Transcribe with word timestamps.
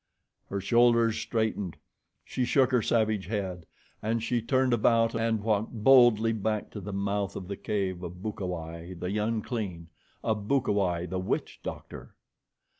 Her 0.49 0.59
shoulders 0.59 1.15
straightened. 1.17 1.77
She 2.25 2.43
shook 2.43 2.71
her 2.71 2.81
savage 2.81 3.27
head, 3.27 3.67
and 4.01 4.23
she 4.23 4.41
turned 4.41 4.73
about 4.73 5.13
and 5.13 5.43
walked 5.43 5.71
boldly 5.73 6.31
back 6.33 6.71
to 6.71 6.81
the 6.81 6.91
mouth 6.91 7.35
of 7.35 7.47
the 7.47 7.55
cave 7.55 8.01
of 8.01 8.23
Bukawai, 8.23 8.95
the 8.99 9.15
unclean 9.19 9.89
of 10.23 10.47
Bukawai, 10.47 11.05
the 11.07 11.19
witch 11.19 11.59
doctor. 11.61 12.15